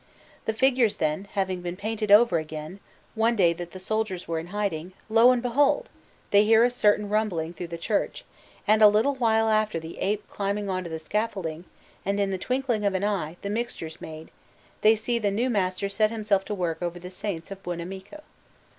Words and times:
The 0.45 0.53
figures, 0.53 0.97
then, 0.97 1.27
having 1.33 1.61
been 1.61 1.75
painted 1.75 2.09
over 2.09 2.39
again, 2.39 2.79
one 3.13 3.35
day 3.35 3.53
that 3.53 3.69
the 3.69 3.79
soldiers 3.79 4.27
were 4.27 4.39
in 4.39 4.47
hiding, 4.47 4.93
lo 5.09 5.29
and 5.29 5.43
behold! 5.43 5.89
they 6.31 6.43
hear 6.43 6.63
a 6.63 6.71
certain 6.71 7.07
rumbling 7.07 7.53
through 7.53 7.67
the 7.67 7.77
church, 7.77 8.25
and 8.67 8.81
a 8.81 8.87
little 8.87 9.13
while 9.13 9.47
after 9.47 9.79
the 9.79 9.99
ape 9.99 10.27
climbing 10.27 10.71
on 10.71 10.83
to 10.83 10.89
the 10.89 10.97
scaffolding; 10.97 11.65
and 12.03 12.19
in 12.19 12.31
the 12.31 12.39
twinkling 12.39 12.83
of 12.83 12.95
an 12.95 13.03
eye, 13.03 13.37
the 13.43 13.49
mixtures 13.51 14.01
made, 14.01 14.31
they 14.81 14.95
see 14.95 15.19
the 15.19 15.29
new 15.29 15.51
master 15.51 15.87
set 15.87 16.09
himself 16.09 16.43
to 16.45 16.55
work 16.55 16.81
over 16.81 16.97
the 16.97 17.11
saints 17.11 17.51
of 17.51 17.61
Buonamico. 17.61 18.23